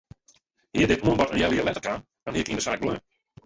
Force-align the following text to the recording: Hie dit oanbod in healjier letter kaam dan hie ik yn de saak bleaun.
Hie 0.79 0.87
dit 0.93 1.03
oanbod 1.11 1.35
in 1.37 1.41
healjier 1.45 1.69
letter 1.69 1.87
kaam 1.91 2.05
dan 2.23 2.35
hie 2.41 2.45
ik 2.47 2.53
yn 2.53 2.61
de 2.61 2.67
saak 2.69 2.83
bleaun. 2.83 3.01